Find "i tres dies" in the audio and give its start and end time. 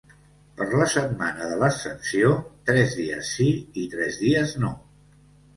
3.83-4.57